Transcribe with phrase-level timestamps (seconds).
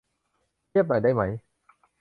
[0.69, 1.31] เงียบหน่อยได้มั้ย